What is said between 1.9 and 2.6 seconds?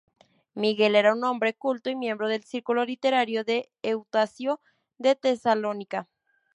y miembro del